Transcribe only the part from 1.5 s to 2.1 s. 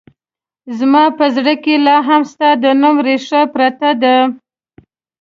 کې لا